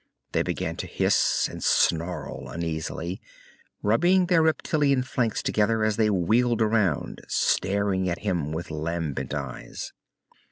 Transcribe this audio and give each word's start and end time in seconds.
They 0.31 0.41
began 0.41 0.77
to 0.77 0.87
hiss 0.87 1.47
and 1.47 1.63
snarl 1.63 2.49
uneasily, 2.49 3.21
rubbing 3.83 4.25
their 4.25 4.41
reptilian 4.41 5.03
flanks 5.03 5.43
together 5.43 5.83
as 5.83 5.97
they 5.97 6.09
wheeled 6.09 6.59
around, 6.63 7.21
staring 7.27 8.09
at 8.09 8.17
him 8.25 8.51
with 8.51 8.71
lambent 8.71 9.35
eyes. 9.35 9.93